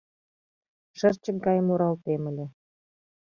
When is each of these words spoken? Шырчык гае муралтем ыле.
Шырчык 0.99 1.37
гае 1.45 1.61
муралтем 1.67 2.21
ыле. 2.31 2.45